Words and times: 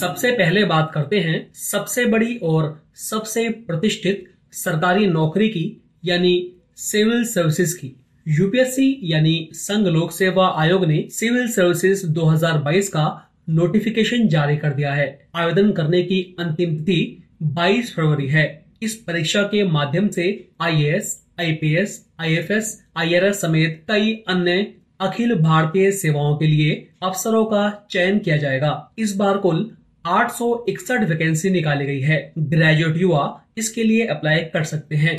सबसे 0.00 0.30
पहले 0.30 0.64
बात 0.64 0.90
करते 0.94 1.20
हैं 1.20 1.52
सबसे 1.54 2.04
बड़ी 2.04 2.36
और 2.36 2.82
सबसे 2.94 3.48
प्रतिष्ठित 3.48 4.24
सरकारी 4.52 5.06
नौकरी 5.06 5.48
की 5.48 5.82
यानी 6.04 6.52
सिविल 6.76 7.24
सर्विसेज़ 7.24 7.76
की। 7.76 7.96
यूपीएससी 8.28 9.00
यानी 9.02 9.50
संघ 9.52 9.86
लोक 9.86 10.12
सेवा 10.12 10.46
आयोग 10.56 10.84
ने 10.84 11.08
सिविल 11.10 11.48
सर्विसेज़ 11.48 12.06
2022 12.06 12.88
का 12.88 13.30
नोटिफिकेशन 13.48 14.28
जारी 14.28 14.56
कर 14.56 14.70
दिया 14.70 14.92
है। 14.92 15.28
आवेदन 15.34 15.72
करने 15.72 16.02
की 16.02 16.36
अंतिम 16.38 16.76
तिथि 16.76 17.28
22 17.42 17.94
फरवरी 17.94 18.26
है। 18.26 18.64
इस 18.82 18.94
परीक्षा 18.94 19.42
के 19.42 19.64
माध्यम 19.64 20.08
से 20.08 20.48
आईएएस, 20.60 21.26
आईपीएस, 21.40 22.06
आईएफएस, 22.20 22.84
आईआरएस 22.96 23.40
समेत 23.40 23.84
कई 23.88 24.24
अन्य 24.28 24.74
अखिल 25.00 25.34
भारतीय 25.34 25.92
सेवाओं 25.92 26.36
के 26.36 26.46
लिए 26.46 26.88
अफसरों 27.02 27.44
का 27.44 27.86
चयन 27.90 28.18
किया 28.18 28.36
जाएगा। 28.36 28.92
इस 28.98 29.16
बार 29.16 29.38
कुल 29.38 29.76
आठ 30.06 30.30
सौ 30.30 30.64
इकसठ 30.68 31.08
वैकेंसी 31.08 31.50
निकाली 31.50 31.86
गई 31.86 32.00
है। 32.00 32.32
ग्रेजुएट 32.38 32.96
युवा 32.96 33.44
इसके 33.58 33.82
लिए 33.84 34.06
अप्लाई 34.06 34.38
कर 34.38 34.64
सकते 34.64 34.96
हैं। 34.96 35.18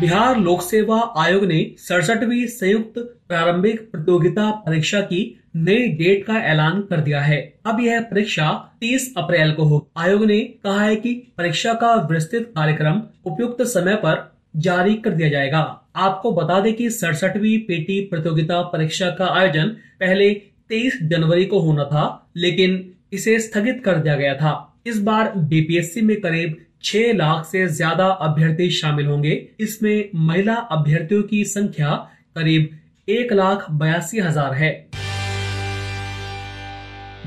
बिहार 0.00 0.40
लोक 0.40 0.62
सेवा 0.62 1.14
आयोग 1.16 1.44
ने 1.44 1.74
सड़सठवीं 1.78 2.46
संयुक्त 2.46 2.98
प्रारंभिक 3.28 3.90
प्रतियोगिता 3.90 4.50
परीक्षा 4.50 5.00
की 5.00 5.40
नई 5.56 5.88
डेट 5.88 6.26
का 6.26 6.34
ऐलान 6.34 6.80
कर 6.80 7.00
दिया 7.00 7.20
है। 7.20 7.54
अब 7.66 7.80
यह 7.80 8.00
परीक्षा 8.00 8.76
30 8.80 9.14
अप्रैल 9.16 9.52
को 9.52 9.64
हो। 9.64 9.90
आयोग 9.96 10.24
ने 10.24 10.40
कहा 10.40 10.82
है 10.82 10.96
कि 10.96 11.14
परीक्षा 11.38 11.74
का 11.74 11.94
विस्तृत 11.94 12.52
कार्यक्रम 12.56 13.02
उपयुक्त 13.24 13.62
समय 13.62 13.94
पर 13.94 14.36
जारी 14.56 14.94
कर 14.94 15.10
दिया 15.10 15.28
जाएगा। 15.28 15.82
आपको 15.96 16.32
बता 16.32 16.60
दें 16.60 16.74
कि 16.74 16.90
सड़सठवीं 16.90 17.58
पेटी 17.58 18.00
प्रतियोगिता 18.00 18.62
परीक्षा 18.62 19.10
का 19.10 19.26
आयोजन 19.26 19.68
पहले 20.00 20.30
23 20.68 21.02
जनवरी 21.02 21.44
को 21.44 21.58
होना 21.58 21.84
था। 21.84 22.25
लेकिन 22.36 22.84
इसे 23.12 23.38
स्थगित 23.40 23.82
कर 23.84 23.96
दिया 23.96 24.16
गया 24.16 24.34
था। 24.34 24.82
इस 24.86 25.00
बार 25.02 25.32
बीपीएससी 25.36 26.00
में 26.00 26.16
करीब 26.20 26.56
छह 26.84 27.12
लाख 27.12 27.44
से 27.46 27.66
ज़्यादा 27.68 28.06
अभ्यर्थी 28.06 28.70
शामिल 28.72 29.06
होंगे। 29.06 29.32
इसमें 29.60 30.08
महिला 30.16 30.54
अभ्यर्थियों 30.54 31.22
की 31.22 31.44
संख्या 31.46 31.94
करीब 32.36 32.68
एक 33.08 33.32
लाख 33.32 33.66
बयासी 33.72 34.20
हज़ार 34.20 34.54
है। 34.54 34.70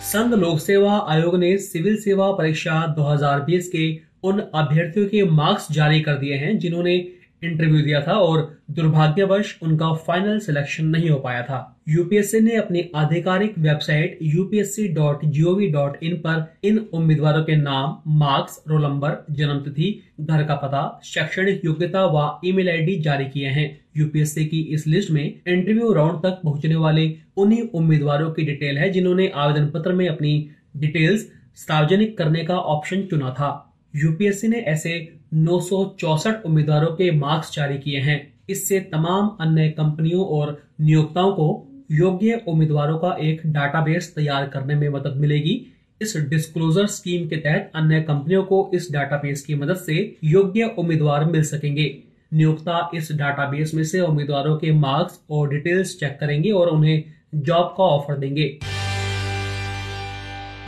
संघ 0.06 0.34
लोक 0.34 0.58
सेवा 0.58 0.92
आयोग 1.08 1.36
ने 1.36 1.56
सिविल 1.58 1.96
सेवा 1.96 2.30
परीक्षा 2.32 2.74
2020 2.96 3.66
के 3.66 3.86
उन 4.22 4.38
अभ्यर्थियों 4.54 5.06
के 5.06 5.22
मार्क्स 5.30 5.66
जारी 5.72 6.00
कर 6.00 6.14
दिए 6.14 6.34
हैं, 6.34 6.58
जिन्होंने 6.58 6.94
इंटरव्यू 7.44 7.82
दिया 7.82 8.00
था 8.00 8.12
और 8.12 8.58
दुर्भाग्यवश 8.70 9.58
उनका 9.62 9.92
फाइनल 9.92 10.38
सिलेक्शन 10.38 10.86
नहीं 10.86 11.10
हो 11.10 11.18
पाया 11.18 11.42
था। 11.42 11.80
यूपीएससी 11.88 12.40
ने 12.40 12.56
अपनी 12.56 12.90
आधिकारिक 12.94 13.58
वेबसाइट 13.58 14.18
upsc.gov.in 14.22 16.16
पर 16.16 16.54
इन 16.64 16.78
उम्मीदवारों 16.78 17.44
के 17.44 17.56
नाम 17.56 18.02
मार्क्स 18.06 18.64
रोल 18.68 18.82
नंबर 18.82 19.26
जन्म 19.30 19.58
तिथि, 19.58 20.02
घर 20.20 20.44
का 20.44 20.54
पता, 20.54 21.00
शैक्षणिक 21.04 21.64
योग्यता 21.64 22.06
व 22.06 22.40
ईमेल 22.44 22.68
आईडी 22.68 22.96
जारी 22.96 23.24
किए 23.24 23.48
हैं। 23.48 23.80
यूपीएससी 23.96 24.44
की 24.44 24.60
इस 24.60 24.86
लिस्ट 24.86 25.10
में 25.10 25.40
इंटरव्यू 25.48 25.92
राउंड 25.92 26.22
तक 26.22 26.40
पहुँचने 26.44 26.74
वाले 26.74 27.16
उन्हीं 27.36 27.62
उम्मीदवारों 27.62 28.30
की 28.30 28.42
डिटेल 28.42 28.78
है 28.78 28.90
जिन्होंने 28.90 29.32
आवेदन 29.34 29.66
पत्र 29.66 29.92
में 29.92 30.08
अपनी 30.08 30.50
डिटेल्स 30.76 31.32
सार्वजनिक 31.54 32.18
करने 32.18 32.44
का 32.44 32.56
ऑप्शन 32.56 33.02
चुना 33.02 33.30
था। 33.30 33.65
यूपीएससी 33.96 34.48
ने 34.48 34.58
ऐसे 34.58 35.18
नौ 35.34 35.58
उम्मीदवारों 36.46 36.86
के 36.86 37.10
मार्क्स 37.10 37.54
जारी 37.54 37.78
किए 37.78 37.98
हैं। 37.98 38.34
इससे 38.50 38.80
तमाम 38.80 39.36
अन्य 39.40 39.68
कंपनियों 39.68 40.24
और 40.26 40.62
नियोक्ताओं 40.80 41.32
को 41.32 41.68
योग्य 41.90 42.42
उम्मीदवारों 42.48 42.98
का 42.98 43.16
एक 43.20 43.40
डाटाबेस 43.46 44.12
तैयार 44.16 44.46
करने 44.46 44.74
में 44.74 44.88
मदद 44.88 45.14
मिलेगी। 45.16 45.66
इस 46.02 46.16
डिस्क्लोजर 46.16 46.86
स्कीम 46.86 47.28
के 47.28 47.36
तहत 47.36 47.72
अन्य 47.74 48.00
कंपनियों 48.00 48.42
को 48.44 48.70
इस 48.74 48.92
डाटाबेस 48.92 49.42
की 49.42 49.54
मदद 49.54 49.76
से 49.76 50.16
योग्य 50.24 50.74
उम्मीदवार 50.78 51.24
मिल 51.24 51.42
सकेंगे। 51.42 52.02
नियोक्ता 52.32 52.90
इस 52.94 53.12
डाटाबेस 53.12 53.74
में 53.74 53.84
से 53.84 54.00
उम्मीदवारों 54.00 54.56
के 54.56 54.72
मार्क्स 54.72 55.20
और 55.30 55.48
डिटेल्स 55.48 55.98
चेक 56.00 56.16
करेंगे 56.20 56.50
और 56.50 56.68
उन्हें 56.68 57.04
जॉब 57.34 57.74
का 57.78 57.84
ऑफ़र 57.84 58.18
देंगे। 58.18 58.58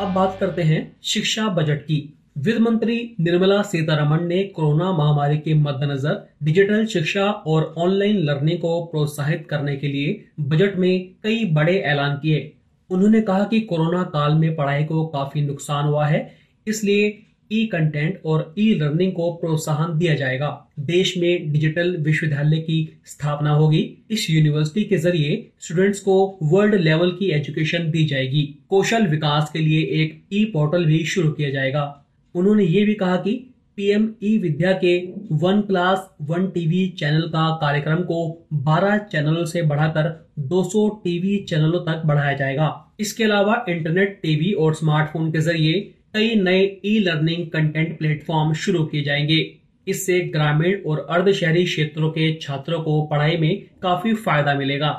अब 0.00 0.12
बात 0.12 0.37
करते 0.41 0.62
हैं 0.62 0.97
शिक्षा 1.03 1.49
बजट 1.49 1.83
की। 1.83 2.18
वित्त 2.38 2.60
मंत्री 2.60 2.97
निर्मला 3.21 3.60
सीतारमण 3.62 4.25
ने 4.25 4.43
कोरोना 4.56 4.91
महामारी 4.93 5.38
के 5.38 5.54
मद्देनजर 5.54 6.19
डिजिटल 6.44 6.84
शिक्षा 6.87 7.25
और 7.25 7.62
ऑनलाइन 7.78 8.19
लर्निंग 8.25 8.59
को 8.59 8.81
प्रोत्साहित 8.87 9.47
करने 9.50 9.75
के 9.76 9.88
लिए 9.88 10.12
बजट 10.43 10.77
में 10.77 11.09
कई 11.25 11.44
बड़े 11.54 11.77
ऐलान 11.93 12.15
किए। 12.16 12.53
उन्होंने 12.91 13.21
कहा 13.22 13.44
कि 13.44 13.60
कोरोना 13.62 14.03
काल 14.12 14.34
में 14.34 14.54
पढ़ाई 14.56 14.84
को 14.84 15.04
काफ़ी 15.06 15.43
नुकसान 15.47 15.87
हुआ 15.87 16.06
है, 16.06 16.21
इसलिए 16.66 17.19
ई 17.50 17.66
कंटेंट 17.66 18.21
और 18.25 18.54
ई 18.59 18.72
लर्निंग 18.75 19.12
को 19.12 19.31
प्रोत्साहन 19.34 19.98
दिया 19.98 20.15
जाएगा। 20.15 20.54
देश 20.87 21.16
में 21.19 21.53
डिजिटल 21.53 21.97
विश्वविद्यालय 21.98 22.59
की 22.60 22.81
स्थापना 23.06 23.50
होगी। 23.53 23.87
इस 24.10 24.31
यूनिवर्सिटी 24.31 24.84
के 24.84 24.98
ज़रिए 24.98 25.47
स्टूडेंट्स 25.60 26.00
को 26.00 26.38
वर्ल्ड 26.44 26.75
लेवल 26.77 27.10
की 27.10 27.31
एजुकेशन 27.37 27.91
दी 27.91 28.04
जाएगी। 28.06 28.43
कौशल 28.71 29.06
विकास 29.09 29.50
के 29.53 29.59
लिए 29.60 29.81
एक 30.03 30.21
ई 30.32 30.44
पोर्टल 30.53 30.84
भी 30.84 31.04
शुरू 31.06 31.31
किया 31.31 31.50
जाएगा। 31.50 31.94
उन्होंने 32.38 32.65
ये 32.65 32.84
भी 32.84 32.94
कहा 32.94 33.16
कि 33.16 33.32
पीएम 33.78 34.09
ई 34.25 34.37
विद्या 34.38 34.72
के 34.72 34.97
one 35.32 35.60
class, 35.60 36.09
one 36.22 36.47
TV 36.47 36.87
channel 36.99 37.28
का 37.28 37.49
कार्यक्रम 37.56 38.03
को 38.03 38.47
12 38.65 38.97
चैनलों 39.12 39.44
से 39.44 39.62
बढ़ाकर 39.62 40.09
200 40.48 40.88
टीवी 41.04 41.37
चैनलों 41.48 41.81
तक 41.81 42.03
बढ़ाया 42.06 42.32
जाएगा। 42.32 42.94
इसके 43.00 43.25
अलावा 43.25 43.65
इंटरनेट, 43.69 44.19
टीवी 44.22 44.53
और 44.53 44.75
स्मार्टफ़ोन 44.75 45.31
के 45.32 45.41
ज़रिए 45.41 45.80
कई 46.15 46.34
नए 46.34 46.60
ई 46.84 46.98
लर्निंग 46.98 47.47
कंटेंट 47.47 47.98
प्लेटफॉर्म 47.98 48.53
शुरू 48.54 48.84
किए 48.84 49.03
जाएँगे। 49.04 49.41
इससे 49.86 50.21
ग्रामीण 50.34 50.83
और 50.86 51.07
अर्ध 51.10 51.33
शहरी 51.33 51.65
क्षेत्रों 51.65 52.10
के 52.10 52.33
छात्रों 52.42 52.80
को 52.83 53.01
पढ़ाई 53.07 53.36
में 53.36 53.63
काफ़ी 53.83 54.15
फ़ायदा 54.15 54.54
मिलेगा। 54.54 54.91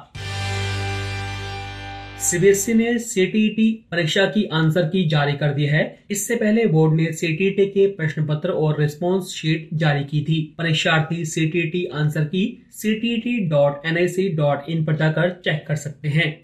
सीबीएसई 2.20 2.74
ने 2.74 3.00
सीटीईटी 3.00 3.86
परीक्षा 3.92 4.26
की 4.26 4.50
आंसर 4.54 4.82
की 4.82 5.10
जारी 5.10 5.34
कर 5.34 5.54
दी 5.54 5.66
है। 5.66 6.00
इससे 6.12 6.36
पहले 6.36 6.66
बोर्ड 6.66 6.96
ने 6.96 7.12
सीटीईटी 7.12 7.66
के 7.66 7.88
प्रश्न 7.88 8.26
पत्र 8.26 8.50
और 8.50 8.82
रिस्पॉन्स 8.82 9.34
शीट 9.34 9.70
जारी 9.74 10.04
की 10.04 10.22
थी। 10.22 10.56
परीक्षार्थी 10.58 11.26
सीटीईटी 11.26 11.90
आंसर 11.94 12.24
की 12.24 12.66
ctt.nic.in 12.80 14.88
पर 14.88 14.96
जाकर 14.96 15.42
चेक 15.46 15.66
कर 15.68 15.76
सकते 15.76 16.08
हैं। 16.08 16.42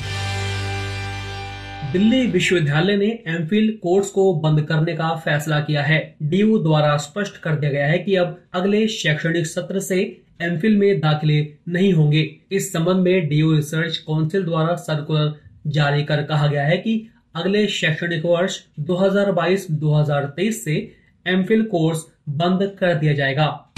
दिल्ली 1.94 2.28
विश्वविद्यालय 2.28 2.98
ने 2.98 3.20
एमफिल 3.28 3.80
कोर्स 3.84 4.10
को 4.10 4.34
बंद 4.34 4.62
करने 4.62 4.94
का 4.94 5.16
फैसला 5.16 5.60
किया 5.60 5.84
है। 5.84 6.16
डीयू 6.24 6.60
द्वारा 6.60 6.98
स्पष्ट 6.98 7.38
कर 7.38 7.56
दिया 7.56 7.72
गया 7.72 7.88
है 7.88 8.00
कि 8.00 8.16
अब 8.16 8.42
अगले 8.54 8.88
शैक्षणिक 8.88 9.48
सत्र 9.48 9.80
से 9.80 10.22
एमफिल 10.42 10.78
में 10.78 11.00
दाखिले 11.00 11.48
नहीं 11.70 11.94
होंगे। 11.94 12.36
इस 12.52 12.74
संबंध 12.74 12.98
में 12.98 13.28
डीयू 13.28 13.54
रिसर्च 13.54 13.98
काउंसिल 13.98 14.44
द्वारा 14.44 14.76
सर्कुलर 14.76 15.45
जारी 15.68 16.04
कर 16.04 16.24
कहा 16.24 16.48
गया 16.48 16.64
है 16.64 16.78
कि 16.78 17.08
अगले 17.36 17.68
शैक्षणिक 17.68 18.26
वर्ष 18.26 18.60
2022-2023 18.80 20.64
से 20.64 20.96
एम 21.28 21.44
कोर्स 21.44 22.06
बंद 22.30 22.78
कर 22.80 22.94
दिया 22.94 23.14
जाएगा। 23.14 23.74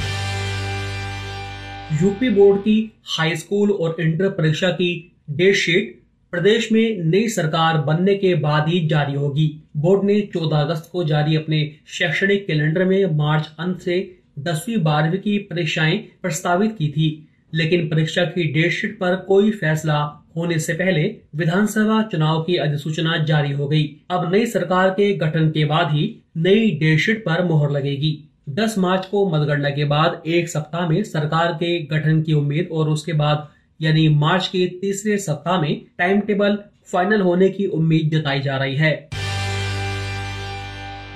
यूपी 2.03 2.29
बोर्ड 2.29 2.61
की 2.61 2.93
हाई 3.03 3.35
स्कूल 3.35 3.71
और 3.71 3.95
इंटर 3.99 4.29
परीक्षा 4.29 4.69
की 4.69 5.13
डेट 5.29 5.55
शीट 5.55 6.01
प्रदेश 6.31 6.71
में 6.71 7.03
नई 7.03 7.27
सरकार 7.27 7.77
बनने 7.77 8.15
के 8.15 8.35
बाद 8.35 8.67
ही 8.67 8.87
जारी 8.87 9.13
होगी। 9.13 9.63
बोर्ड 9.77 10.03
ने 10.03 10.21
14 10.21 10.61
अगस्त 10.61 10.89
को 10.91 11.03
जारी 11.03 11.35
अपने 11.35 11.75
शैक्षणिक 11.87 12.47
कैलेंडर 12.47 12.85
में 12.85 13.05
मार्च 13.05 13.49
अंत 13.59 13.79
से 13.79 14.17
दसवीं, 14.39 14.77
बारहवीं 14.77 15.19
की 15.19 15.37
परीक्षाएँ 15.37 15.97
प्रस्तावित 15.97 16.75
की 16.77 16.89
थी, 16.89 17.27
लेकिन 17.53 17.87
परीक्षा 17.89 18.23
की 18.23 18.43
डेट 18.53 18.71
शीट 18.71 18.99
पर 18.99 19.15
कोई 19.15 19.51
फैसला 19.51 20.26
होने 20.37 20.59
से 20.59 20.73
पहले 20.73 21.03
विधानसभा 21.35 22.01
चुनाव 22.01 22.41
की 22.43 22.55
अधिसूचना 22.55 23.17
जारी 23.25 23.51
हो 23.51 23.67
गई। 23.67 23.83
अब 24.09 24.31
नई 24.33 24.45
सरकार 24.45 24.89
के 24.89 25.11
गठन 25.13 25.49
के 25.49 25.65
बाद 25.65 25.91
ही 25.91 26.05
नई 26.37 26.71
डेट 26.71 26.99
शीट 26.99 27.23
पर 27.25 27.43
मोहर 27.43 27.71
लगेगी। 27.71 28.17
10 28.49 28.77
मार्च 28.77 29.05
को 29.05 29.27
मतगणना 29.29 29.69
के 29.69 29.85
बाद 29.85 30.21
एक 30.27 30.49
सप्ताह 30.49 30.87
में 30.89 31.03
सरकार 31.03 31.51
के 31.53 31.79
गठन 31.85 32.21
की 32.21 32.33
उम्मीद 32.33 32.69
और 32.71 32.89
उसके 32.89 33.13
बाद, 33.13 33.47
यानी 33.79 34.07
मार्च 34.09 34.47
के 34.47 34.65
तीसरे 34.81 35.17
सप्ताह 35.17 35.61
में 35.61 35.81
टाइम 35.97 36.19
टेबल 36.19 36.57
फाइनल 36.85 37.21
होने 37.21 37.49
की 37.49 37.65
उम्मीद 37.65 38.09
जताई 38.11 38.39
जा 38.39 38.57
रही 38.57 38.75
है। 38.75 38.93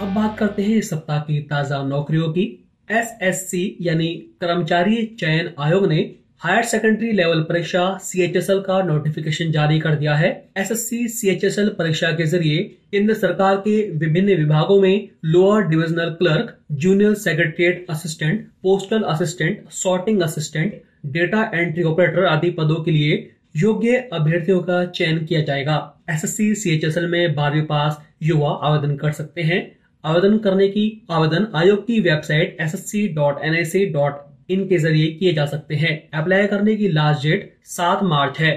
अब 0.02 0.14
बात 0.14 0.38
करते 0.38 0.64
हैं 0.64 0.76
इस 0.76 0.90
सप्ताह 0.90 1.20
की 1.20 1.40
ताज़ा 1.42 1.84
नौकरियों 1.84 2.30
की। 2.30 2.44
एसएससी, 2.92 3.78
यानी 3.82 4.08
कर्मचारी 4.42 5.06
चयन 5.20 5.50
आयोग 5.60 5.88
ने 5.88 6.00
हायर 6.42 6.64
सेकेंडरी 6.64 7.12
लेवल 7.12 7.42
परीक्षा 7.50 7.82
सीएचएसएल 8.04 8.60
का 8.60 8.82
नोटिफिकेशन 8.84 9.52
जारी 9.52 9.80
कर 9.80 9.96
दिया 9.96 10.14
है। 10.16 10.30
एसएससी 10.58 11.08
सीएचएसएल 11.08 11.68
परीक्षा 11.80 12.10
के 12.12 12.26
ज़रिए 12.26 12.64
केंद्र 12.92 13.14
सरकार 13.14 13.56
के 13.58 13.76
विभिन्न 13.98 14.36
विभागों 14.38 14.80
में 14.82 15.08
lower 15.26 15.68
divisional 15.68 16.10
clerk 16.14 16.56
junior 16.76 17.14
secretariat 17.18 17.86
assistant 17.90 18.48
postal 18.64 19.04
assistant 19.04 19.70
sorting 19.74 20.22
assistant 20.22 20.82
data 21.14 21.44
entry 21.54 21.84
operator 21.84 22.26
आदि 22.26 22.50
पदों 22.58 22.82
के 22.84 22.92
लिए 22.92 23.14
योग्य 23.58 23.98
अभ्यर्थियों 24.14 24.60
का 24.62 24.84
चयन 24.88 25.24
किया 25.26 25.42
जाएगा। 25.44 25.78
एसएससी 26.10 26.54
सीएचएसएल 26.56 27.08
में 27.08 27.36
बारहवीं 27.36 27.66
पास 27.66 28.02
युवा 28.24 28.60
आवेदन 28.64 28.96
कर 28.96 29.12
सकते 29.12 29.42
हैं। 29.44 29.62
आवेदन 30.04 30.38
करने 30.40 30.68
की 30.70 30.90
आवेदन 31.12 31.48
आयोग 31.56 31.86
की 31.88 32.00
website 32.02 32.58
S 32.62 32.76
S 32.76 32.90
C 32.92 33.08
dot 33.14 33.44
N 33.44 33.56
I 33.56 33.66
C 33.68 33.86
dot 33.92 34.20
in 34.52 34.68
के 34.68 34.78
ज़रिए 34.78 35.08
किए 35.08 35.34
जा 35.34 35.46
सकते 35.46 35.76
हैं। 35.76 36.10
अप्लाई 36.14 36.48
करने 36.48 36.76
की 36.76 36.88
लास्ट 36.88 37.24
डेट 37.24 37.54
सात 37.64 38.04
मार्च 38.04 38.40
है। 38.40 38.54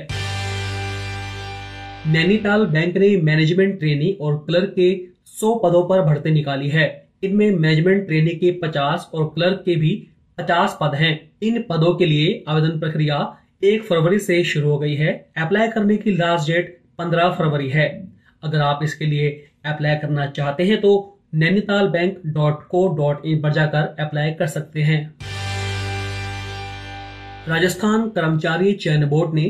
नैनीताल 2.06 2.66
बैंक 2.66 2.96
ने 2.96 3.16
मैनेजमेंट 3.16 3.78
ट्रेनी 3.78 4.12
और 4.20 4.36
क्लर्क 4.38 4.72
के 4.76 4.90
100 5.26 5.54
पदों 5.64 5.82
पर 5.88 6.00
भर्ती 6.02 6.30
निकाली 6.30 6.68
है। 6.68 7.08
इनमें 7.24 7.50
मैनेजमेंट 7.50 8.06
ट्रेनी 8.06 8.30
के 8.30 8.50
50 8.62 9.08
और 9.14 9.24
क्लर्क 9.34 9.62
के 9.66 9.76
भी 9.76 9.92
50 10.38 10.76
पद 10.80 10.94
हैं। 10.94 11.12
इन 11.42 11.64
पदों 11.70 11.94
के 11.94 12.06
लिए 12.06 12.44
आवेदन 12.48 12.78
प्रक्रिया 12.80 13.18
एक 13.64 13.82
फरवरी 13.82 14.18
से 14.18 14.42
शुरू 14.44 14.70
हो 14.70 14.78
गई 14.78 14.94
है। 14.94 15.12
अप्लाई 15.36 15.68
करने 15.68 15.96
की 15.96 16.12
लास्ट 16.12 16.50
डेट 16.50 16.78
15 16.98 17.30
फरवरी 17.30 17.68
है। 17.68 17.88
अगर 18.42 18.60
आप 18.60 18.80
इसके 18.82 19.06
लिए 19.06 19.28
अप्लाई 19.66 19.96
करना 19.96 20.26
चाहते 20.26 20.64
हैं 20.64 20.80
तो 20.80 20.92
Nainital 21.34 21.88
bank 21.88 22.20
dot 22.26 22.66
co 22.68 22.86
dot 22.96 23.26
in 23.26 23.40
पर 23.42 23.52
जाकर 23.52 23.94
अप्लाई 24.00 24.32
कर 24.32 24.46
सकते 24.46 24.82
हैं। 24.82 25.00
राजस्थान 27.48 28.08
कर्मचारी 28.10 28.72
चयन 28.74 29.04
बोर्ड 29.06 29.34
ने 29.34 29.42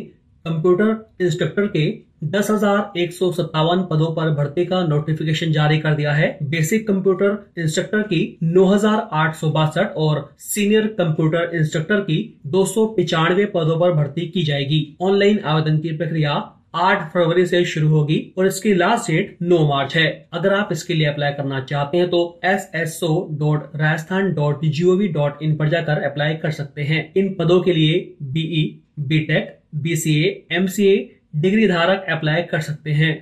कंप्यूटर 0.44 1.24
इंस्ट्रक्टर 1.24 1.66
के 1.66 1.82
दस 2.28 2.50
हज़ार 2.50 2.98
एक 2.98 3.12
सौ 3.12 3.30
सत्तावन 3.32 3.82
पदों 3.90 4.10
पर 4.14 4.30
भर्ती 4.34 4.64
का 4.64 4.82
नोटिफिकेशन 4.84 5.52
जारी 5.52 5.78
कर 5.78 5.94
दिया 5.94 6.12
है। 6.12 6.26
बेसिक 6.44 6.86
कंप्यूटर 6.88 7.60
इंस्ट्रक्टर 7.60 8.02
की 8.04 8.20
नौ 8.44 8.64
हज़ार 8.66 9.08
आठ 9.14 9.34
सौ 9.36 9.50
बासठ 9.50 9.94
और 9.98 10.28
सीनियर 10.40 10.86
कंप्यूटर 10.98 11.56
इंस्ट्रक्टर 11.56 12.00
की 12.00 12.18
दो 12.48 12.64
सौ 12.66 12.86
पिचानवे 12.96 13.44
पदों 13.54 13.78
पर 13.80 13.92
भर्ती 13.94 14.26
की 14.28 14.42
जाएगी। 14.44 14.82
ऑनलाइन 15.02 15.38
आवेदन 15.46 15.78
की 15.78 15.96
प्रक्रिया 15.96 16.34
आठ 16.74 17.02
फरवरी 17.12 17.44
से 17.46 17.64
शुरू 17.64 17.88
होगी 17.88 18.16
और 18.38 18.46
इसकी 18.46 18.72
लास्ट 18.74 19.10
डेट 19.10 19.36
9 19.42 19.58
मार्च 19.68 19.94
है। 19.96 20.06
अगर 20.32 20.54
आप 20.54 20.68
इसके 20.72 20.94
लिए 20.94 21.06
अप्लाई 21.06 21.32
करना 21.32 21.60
चाहते 21.62 21.98
हैं 21.98 22.08
तो 22.10 22.20
S 22.44 22.70
S 22.74 22.98
O 23.04 23.28
Rajasthan 23.44 24.32
dot 24.34 24.64
G 24.66 24.84
O 24.84 24.96
V 24.96 25.08
dot 25.08 25.42
in 25.42 25.56
पर 25.56 25.68
जाकर 25.68 26.02
अप्लाई 26.02 26.34
कर 26.34 26.50
सकते 26.50 26.82
हैं। 26.82 27.12
इन 27.16 27.34
पदों 27.38 27.60
के 27.60 27.72
लिए 27.72 27.98
BE 28.24 28.64
B 29.00 29.18
tech 29.20 29.58
B 29.74 29.96
C 29.96 30.18
M 30.52 30.66
C 30.66 30.86
A 30.86 30.96
degree 31.36 31.68
धारक 31.68 32.06
अप्लाई 32.10 32.42
कर 32.42 32.60
सकते 32.60 32.90
हैं। 32.92 33.14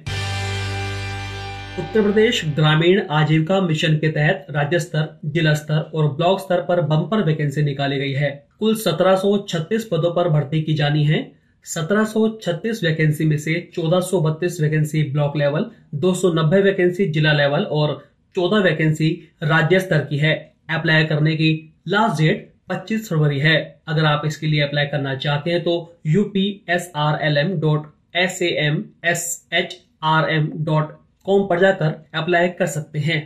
उत्तर 1.79 2.03
प्रदेश 2.03 2.43
ग्रामीण 2.57 3.01
आजीविका 3.11 3.61
मिशन 3.61 3.97
के 3.97 4.09
तहत 4.09 4.47
राज्य 4.51 4.79
स्तर, 4.79 5.21
जिला 5.25 5.55
स्तर 5.55 5.91
और 5.95 6.09
ब्लॉक 6.15 6.41
स्तर 6.41 6.61
पर 6.61 6.81
बम्पर 6.81 7.23
वैकेंसी 7.23 7.63
निकाली 7.63 7.99
गई 7.99 8.13
है। 8.13 8.31
कुल 8.59 8.75
1736 8.77 9.85
पदों 9.85 10.15
पर 10.15 10.29
भर्ती 10.29 10.61
की 10.63 10.75
जानी 10.75 11.05
है। 11.05 11.21
1736 11.67 12.83
वैकेंसी 12.85 13.25
में 13.25 13.37
से 13.39 13.55
1432 13.75 14.61
वैकेंसी 14.61 15.03
ब्लॉक 15.13 15.37
लेवल 15.37 15.67
290 15.97 16.63
वैकेंसी 16.63 17.07
जिला 17.09 17.33
लेवल 17.33 17.65
और 17.73 17.93
14 18.35 18.63
वैकेंसी 18.65 19.11
राज्य 19.43 19.81
स्तर 19.81 19.99
की 19.99 20.19
है। 20.19 20.35
अप्लाई 20.71 21.05
करने 21.05 21.37
की 21.37 21.51
लास्ट 21.89 22.23
डेट 22.23 22.51
25 22.71 23.09
फरवरी 23.09 23.39
है। 23.39 23.57
अगर 23.89 24.05
आप 24.05 24.23
इसके 24.27 24.47
लिए 24.47 24.61
अप्लाई 24.61 24.87
करना 24.87 25.15
चाहते 25.17 25.51
हैं 25.51 25.63
तो 25.63 25.77
U 26.07 26.25
P 26.25 26.45
S 26.71 26.91
R 26.97 27.23
L 27.23 27.39
M 27.39 27.59
dot 27.61 27.87
S 28.17 28.43
A 28.43 28.49
M 28.61 28.85
S 29.05 29.49
H 29.53 29.79
R 30.05 30.31
M 30.31 30.51
dot 30.65 30.99
com 31.27 31.47
पर 31.49 31.61
जाकर 31.61 31.95
अप्लाई 32.15 32.49
कर 32.49 32.67
सकते 32.67 32.99
हैं। 32.99 33.21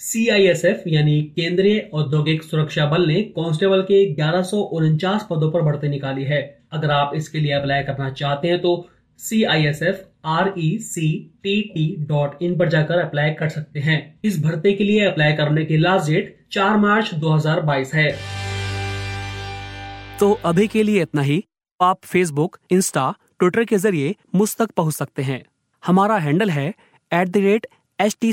सीआईएसएफ 0.00 0.82
यानी 0.86 1.20
केंद्रीय 1.36 1.78
औद्योगिक 1.94 2.42
सुरक्षा 2.42 2.86
बल 2.86 3.06
ने 3.06 3.22
कांस्टेबल 3.36 3.82
के 3.82 4.04
ग्यारह 4.14 4.42
पदों 5.30 5.50
पर 5.50 5.62
भर्ती 5.62 5.88
निकाली 5.88 6.24
है। 6.24 6.59
अगर 6.72 6.90
आप 6.90 7.12
इसके 7.14 7.38
लिए 7.38 7.52
अप्लाई 7.52 7.82
करना 7.82 8.10
चाहते 8.10 8.48
हैं 8.48 8.60
तो 8.60 8.88
C 9.18 9.42
I 9.44 9.64
S 9.66 9.82
F 9.82 9.96
R 10.24 10.52
E 10.58 10.78
C 10.78 11.08
T 11.42 11.60
T 11.74 11.84
dot 12.06 12.42
in 12.42 12.58
पर 12.58 12.68
जाकर 12.68 12.98
अप्लाई 12.98 13.30
कर 13.30 13.48
सकते 13.48 13.80
हैं। 13.80 13.98
इस 14.24 14.42
भर्ती 14.42 14.74
के 14.74 14.84
लिए 14.84 15.04
अप्लाई 15.04 15.32
करने 15.32 15.64
की 15.64 15.76
लास्ट 15.76 16.10
डेट 16.10 16.36
4 16.52 16.76
मार्च 16.76 17.14
2022 17.14 17.94
है। 17.94 18.10
तो 20.20 20.32
अभी 20.44 20.66
के 20.68 20.82
लिए 20.82 21.02
इतना 21.02 21.22
ही। 21.22 21.42
आप 21.80 21.98
फेसबुक 22.04 22.58
इंस्टा 22.70 23.14
ट्विटर 23.38 23.64
के 23.64 23.76
ज़रिए 23.76 24.14
मुझ 24.34 24.54
तक 24.56 24.70
पहुँच 24.70 24.94
सकते 24.94 25.22
हैं। 25.22 25.42
हमारा 25.82 26.16
हैंडल 26.18 26.50
है 26.50 26.68
at 27.10 27.28
the 27.28 27.36
rate 27.36 27.66
H 27.98 28.16
T 28.20 28.32